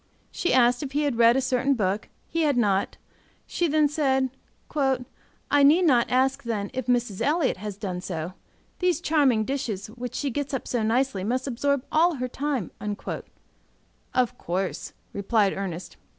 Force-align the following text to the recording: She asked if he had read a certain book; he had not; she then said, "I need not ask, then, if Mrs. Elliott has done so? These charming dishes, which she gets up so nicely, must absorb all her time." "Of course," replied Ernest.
She 0.31 0.51
asked 0.51 0.81
if 0.81 0.93
he 0.93 1.03
had 1.03 1.19
read 1.19 1.37
a 1.37 1.41
certain 1.41 1.75
book; 1.75 2.09
he 2.27 2.41
had 2.41 2.57
not; 2.57 2.97
she 3.45 3.67
then 3.67 3.87
said, 3.87 4.31
"I 4.75 5.61
need 5.61 5.83
not 5.85 6.09
ask, 6.09 6.41
then, 6.41 6.71
if 6.73 6.87
Mrs. 6.87 7.21
Elliott 7.21 7.57
has 7.57 7.77
done 7.77 8.01
so? 8.01 8.33
These 8.79 8.99
charming 8.99 9.45
dishes, 9.45 9.91
which 9.91 10.15
she 10.15 10.31
gets 10.31 10.55
up 10.55 10.67
so 10.67 10.81
nicely, 10.81 11.23
must 11.23 11.45
absorb 11.45 11.85
all 11.91 12.15
her 12.15 12.27
time." 12.27 12.71
"Of 14.11 14.39
course," 14.39 14.93
replied 15.13 15.53
Ernest. 15.53 15.97